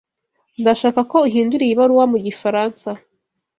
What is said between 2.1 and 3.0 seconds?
mu gifaransa.